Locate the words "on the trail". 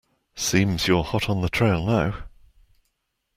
1.29-1.85